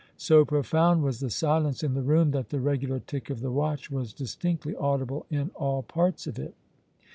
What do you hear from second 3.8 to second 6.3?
was distinctly audible in all parts